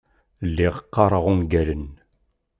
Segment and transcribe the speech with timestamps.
[0.49, 1.87] Lliɣ qqareɣ ungalen.